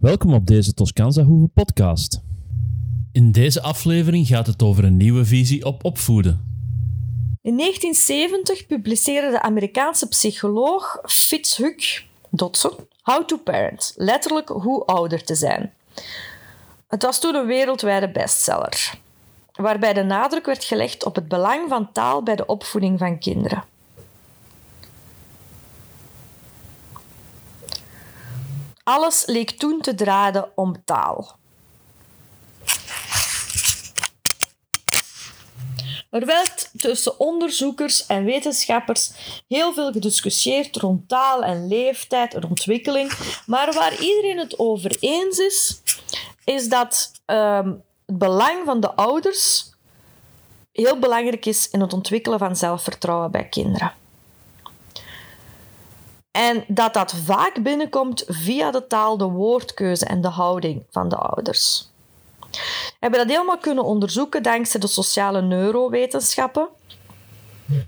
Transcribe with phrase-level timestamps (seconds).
[0.00, 2.20] Welkom op deze Toscanza Hoeve podcast.
[3.12, 6.32] In deze aflevering gaat het over een nieuwe visie op opvoeden.
[7.42, 12.72] In 1970 publiceerde de Amerikaanse psycholoog Fitzhugh Dodson
[13.02, 15.72] How to Parent, letterlijk hoe ouder te zijn.
[16.88, 18.94] Het was toen een wereldwijde bestseller,
[19.52, 23.64] waarbij de nadruk werd gelegd op het belang van taal bij de opvoeding van kinderen.
[28.90, 31.38] Alles leek toen te draaien om taal.
[36.10, 39.12] Er werd tussen onderzoekers en wetenschappers
[39.48, 43.12] heel veel gediscussieerd rond taal en leeftijd en ontwikkeling.
[43.46, 45.82] Maar waar iedereen het over eens is,
[46.44, 47.72] is dat ehm,
[48.06, 49.70] het belang van de ouders
[50.72, 53.99] heel belangrijk is in het ontwikkelen van zelfvertrouwen bij kinderen.
[56.30, 61.16] En dat dat vaak binnenkomt via de taal, de woordkeuze en de houding van de
[61.16, 61.88] ouders.
[62.50, 66.68] We hebben dat helemaal kunnen onderzoeken dankzij de sociale neurowetenschappen.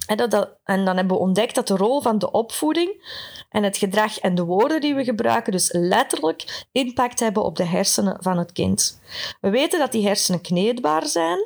[0.07, 3.05] En, dat, en dan hebben we ontdekt dat de rol van de opvoeding
[3.51, 7.65] en het gedrag en de woorden die we gebruiken dus letterlijk impact hebben op de
[7.65, 9.01] hersenen van het kind.
[9.41, 11.45] We weten dat die hersenen kneedbaar zijn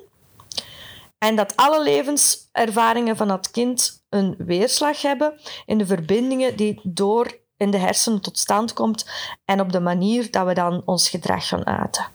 [1.19, 7.39] en dat alle levenservaringen van dat kind een weerslag hebben in de verbindingen die door
[7.57, 9.11] in de hersenen tot stand komt
[9.45, 12.07] en op de manier dat we dan ons gedrag gaan uiten.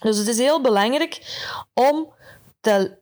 [0.00, 1.40] Dus het is heel belangrijk
[1.74, 2.12] om
[2.60, 2.98] te,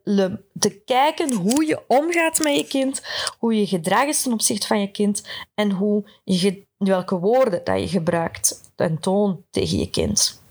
[0.58, 3.02] te, kijken hoe je omgaat met je kind,
[3.38, 7.80] hoe je gedrag is ten opzichte van je kind en hoe je, welke woorden dat
[7.80, 10.42] je gebruikt en toon tegen je kind.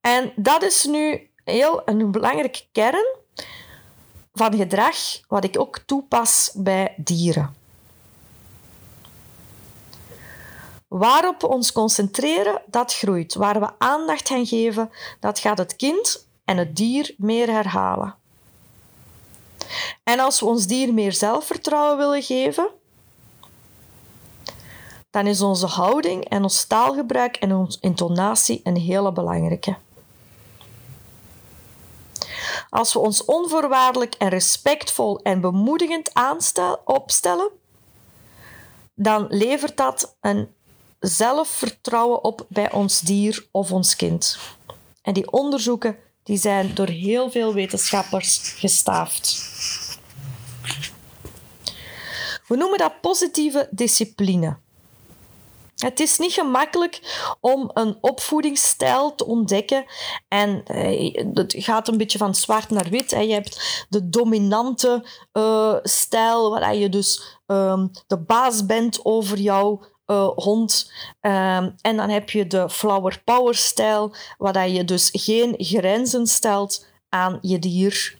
[0.00, 3.16] En dat is nu heel een belangrijke kern
[4.32, 4.96] van gedrag
[5.28, 7.54] wat ik ook toepas bij dieren.
[10.88, 13.34] Waarop we ons concentreren, dat groeit.
[13.34, 14.90] Waar we aandacht gaan geven,
[15.20, 18.14] dat gaat het kind en het dier meer herhalen.
[20.04, 22.70] En als we ons dier meer zelfvertrouwen willen geven,
[25.10, 29.76] dan is onze houding en ons taalgebruik en onze intonatie een hele belangrijke.
[32.70, 36.10] Als we ons onvoorwaardelijk en respectvol en bemoedigend
[36.84, 37.50] opstellen,
[38.94, 40.48] dan levert dat een
[41.00, 44.38] zelfvertrouwen op bij ons dier of ons kind.
[45.02, 49.46] En die onderzoeken die zijn door heel veel wetenschappers gestaafd.
[52.46, 54.56] We noemen dat positieve discipline.
[55.78, 57.00] Het is niet gemakkelijk
[57.40, 59.84] om een opvoedingsstijl te ontdekken.
[60.28, 63.10] En eh, het gaat een beetje van zwart naar wit.
[63.10, 69.84] Je hebt de dominante uh, stijl, waar je dus ehm, de baas bent over jouw
[70.06, 70.92] uh, hond.
[71.20, 76.86] Um, en dan heb je de flower power stijl, waar je dus geen grenzen stelt
[77.08, 78.18] aan je dier.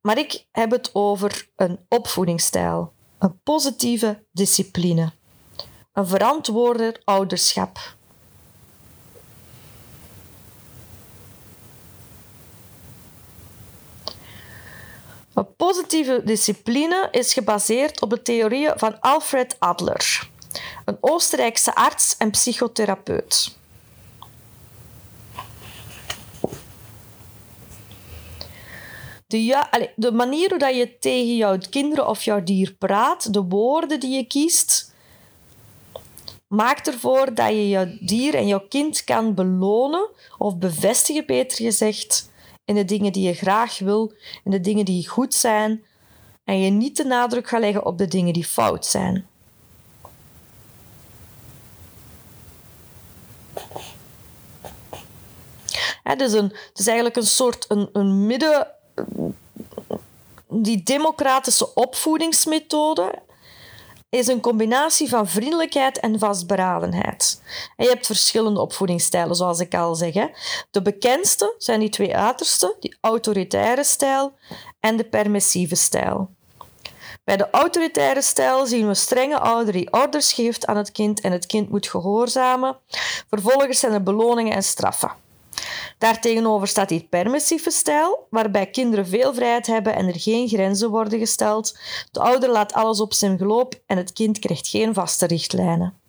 [0.00, 5.12] Maar ik heb het over een opvoedingsstijl, een positieve discipline,
[5.92, 7.94] een verantwoorder ouderschap.
[15.34, 20.30] Een positieve discipline is gebaseerd op de theorieën van Alfred Adler
[20.84, 23.56] een Oostenrijkse arts en psychotherapeut.
[29.26, 34.00] De, ja, de manier hoe je tegen jouw kinderen of jouw dier praat, de woorden
[34.00, 34.91] die je kiest,
[36.52, 40.08] maakt ervoor dat je jouw dier en jouw kind kan belonen
[40.38, 42.30] of bevestigen, beter gezegd,
[42.64, 44.12] in de dingen die je graag wil,
[44.44, 45.84] in de dingen die goed zijn,
[46.44, 49.26] en je niet de nadruk gaat leggen op de dingen die fout zijn.
[56.16, 58.66] Is, een, het is eigenlijk een soort een, een midden...
[60.48, 63.22] Die democratische opvoedingsmethode
[64.18, 67.42] is een combinatie van vriendelijkheid en vastberadenheid.
[67.76, 70.14] En je hebt verschillende opvoedingsstijlen, zoals ik al zeg.
[70.70, 74.32] De bekendste zijn die twee uiterste, die autoritaire stijl
[74.80, 76.30] en de permissieve stijl.
[77.24, 81.32] Bij de autoritaire stijl zien we strenge ouder die orders geeft aan het kind en
[81.32, 82.76] het kind moet gehoorzamen.
[83.28, 85.21] Vervolgens zijn er beloningen en straffen.
[86.02, 91.18] Daartegenover staat die permissieve stijl, waarbij kinderen veel vrijheid hebben en er geen grenzen worden
[91.18, 91.78] gesteld.
[92.10, 96.00] De ouder laat alles op zijn geloop en het kind krijgt geen vaste richtlijnen.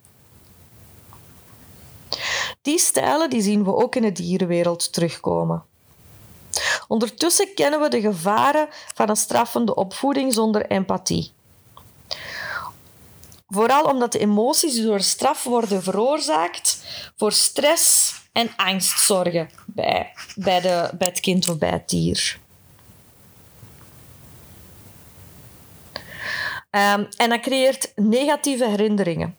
[2.62, 5.64] Die stijlen die zien we ook in de dierenwereld terugkomen.
[6.88, 11.32] Ondertussen kennen we de gevaren van een straffende opvoeding zonder empathie.
[13.54, 16.84] Vooral omdat de emoties door straf worden veroorzaakt
[17.16, 22.38] voor stress en angst zorgen bij, bij, de, bij het kind of bij het dier.
[26.70, 29.36] Um, en dat creëert negatieve herinneringen.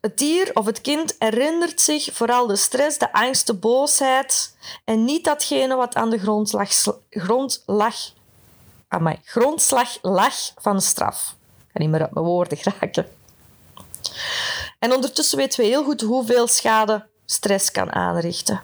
[0.00, 5.04] Het dier of het kind herinnert zich vooral de stress, de angst, de boosheid en
[5.04, 6.70] niet datgene wat aan de grondslag,
[7.10, 7.94] grondlag,
[8.88, 11.34] amai, grondslag lag van straf.
[11.72, 13.06] Niet meer uit mijn woorden geraken.
[14.78, 18.60] En ondertussen weten we heel goed hoeveel schade stress kan aanrichten.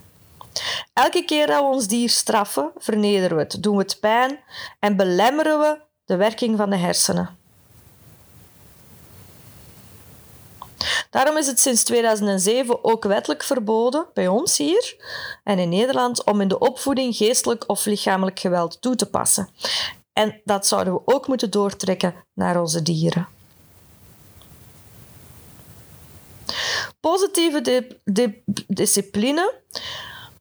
[0.93, 4.41] Elke keer dat we ons dier straffen, vernederen we het, doen we het pijn
[4.79, 7.37] en belemmeren we de werking van de hersenen.
[11.11, 14.97] Daarom is het sinds 2007 ook wettelijk verboden, bij ons hier
[15.45, 19.49] en in Nederland, om in de opvoeding geestelijk of lichamelijk geweld toe te passen.
[20.19, 23.29] En dat zouden we ook moeten doortrekken naar onze dieren.
[27.01, 27.97] Positieve
[28.67, 29.61] discipline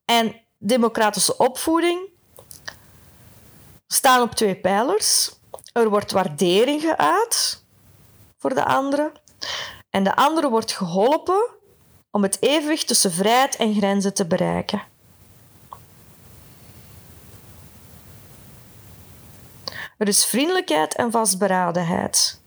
[0.06, 2.10] en democratische opvoeding
[3.88, 5.32] staan op twee pijlers.
[5.72, 7.66] Er wordt waardering geuit
[8.38, 9.12] voor de anderen
[9.90, 11.50] en de andere wordt geholpen
[12.12, 14.82] om het evenwicht tussen vrijheid en grenzen te bereiken.
[19.98, 22.42] Er is vriendelijkheid en vastberadenheid.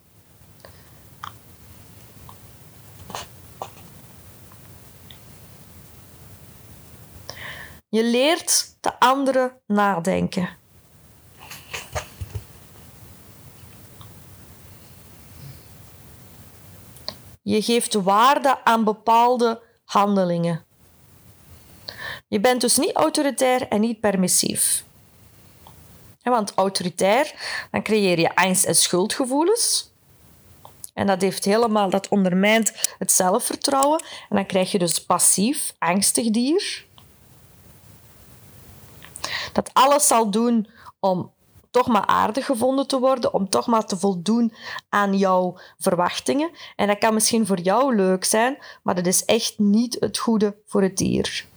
[7.88, 10.48] Je leert de andere nadenken.
[17.42, 20.64] Je geeft waarde aan bepaalde handelingen.
[22.28, 24.84] Je bent dus niet autoritair en niet permissief.
[26.30, 27.34] Want autoritair,
[27.70, 29.90] dan creëer je angst en schuldgevoelens.
[30.94, 34.00] En dat heeft helemaal, dat ondermijnt het zelfvertrouwen.
[34.28, 36.84] En dan krijg je dus passief, angstig dier.
[39.52, 40.68] Dat alles zal doen
[41.00, 41.32] om
[41.70, 44.54] toch maar aardig gevonden te worden, om toch maar te voldoen
[44.88, 46.50] aan jouw verwachtingen.
[46.76, 50.56] En dat kan misschien voor jou leuk zijn, maar dat is echt niet het goede
[50.66, 51.48] voor het dier.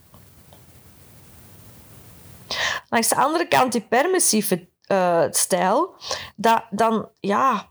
[2.93, 5.95] Langs de andere kant, die permissieve uh, stijl,
[6.35, 7.67] dat, dan, ja,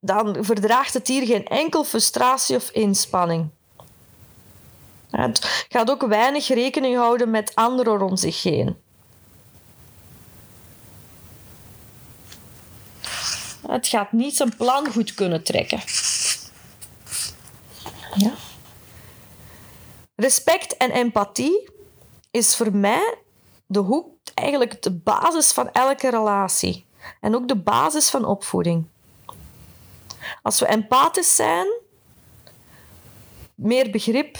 [0.00, 3.50] dan verdraagt het dier geen enkel frustratie of inspanning.
[5.10, 8.76] Het gaat ook weinig rekening houden met anderen rond zich heen.
[13.66, 15.80] Het gaat niet zijn plan goed kunnen trekken.
[18.14, 18.32] Ja.
[20.14, 21.70] Respect en empathie
[22.30, 23.18] is voor mij
[23.66, 24.13] de hoek,
[24.44, 26.84] eigenlijk de basis van elke relatie.
[27.20, 28.86] En ook de basis van opvoeding.
[30.42, 31.66] Als we empathisch zijn,
[33.54, 34.38] meer begrip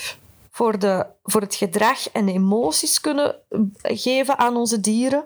[0.51, 3.37] voor, de, voor het gedrag en de emoties kunnen
[3.83, 5.25] geven aan onze dieren,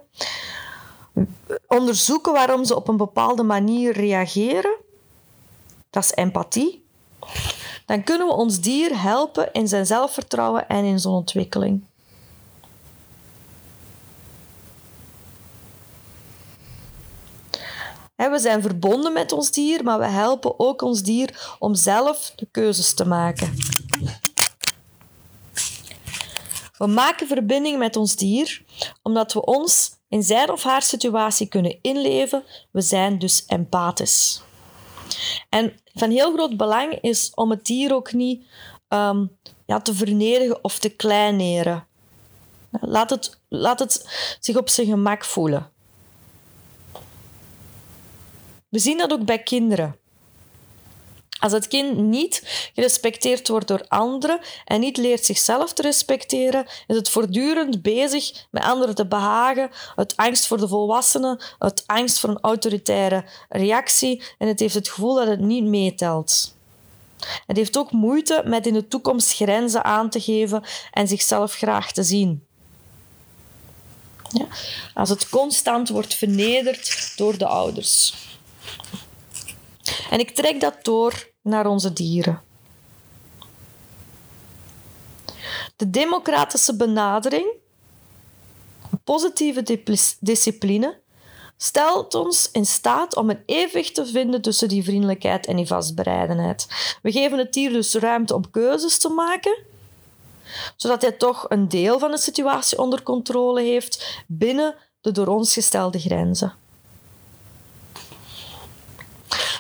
[1.67, 4.77] onderzoeken waarom ze op een bepaalde manier reageren,
[5.91, 6.87] dat is empathie,
[7.87, 11.85] dan kunnen we ons dier helpen in zijn zelfvertrouwen en in zijn ontwikkeling.
[18.39, 22.49] We zijn verbonden met ons dier, maar we helpen ook ons dier om zelf de
[22.51, 23.55] keuzes te maken.
[26.77, 28.63] We maken verbinding met ons dier
[29.03, 32.45] omdat we ons in zijn of haar situatie kunnen inleven.
[32.71, 34.43] We zijn dus empathisch.
[35.49, 38.47] En van heel groot belang is om het dier ook niet
[38.89, 39.27] ehm,
[39.67, 41.87] ja, te vernederen of te kleineren.
[42.71, 44.09] Laat het, laat het
[44.41, 45.73] zich op zijn gemak voelen.
[48.69, 49.97] We zien dat ook bij kinderen.
[51.39, 52.43] Als het kind niet
[52.75, 58.63] gerespecteerd wordt door anderen en niet leert zichzelf te respecteren, is het voortdurend bezig met
[58.63, 64.49] anderen te behagen, het angst voor de volwassenen, het angst voor een autoritaire reactie en
[64.49, 66.57] het heeft het gevoel dat het niet meetelt.
[67.47, 71.93] Het heeft ook moeite met in de toekomst grenzen aan te geven en zichzelf graag
[71.93, 72.47] te zien.
[74.31, 74.47] Ja?
[74.95, 78.15] Als het constant wordt vernederd door de ouders.
[80.11, 82.43] En ik trek dat door naar onze dieren.
[85.77, 87.47] De democratische benadering,
[89.05, 89.83] positieve
[90.21, 91.01] discipline,
[91.57, 96.67] stelt ons in staat om een evenwicht te vinden tussen die vriendelijkheid en die vastbereidenheid.
[97.03, 99.59] We geven het dier dus ruimte om keuzes te maken,
[100.77, 105.53] zodat hij toch een deel van de situatie onder controle heeft binnen de door ons
[105.53, 106.55] gestelde grenzen.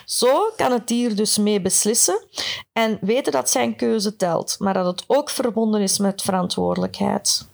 [0.08, 2.26] Zo kan het dier dus mee beslissen
[2.72, 7.48] en weten dat zijn keuze telt, maar dat het ook verbonden is met verantwoordelijkheid.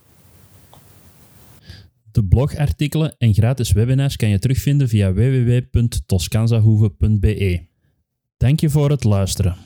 [2.12, 7.66] De blogartikelen en gratis webinars kan je terugvinden via www.toscanzahoeve.be.
[8.36, 9.56] Dank je voor het luisteren.